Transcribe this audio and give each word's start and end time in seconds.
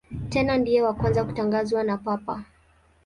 Tena 0.29 0.53
ndiye 0.57 0.79
wa 0.85 0.93
kwanza 0.97 1.23
kutangazwa 1.27 1.81
na 1.87 1.95
Papa. 2.05 2.35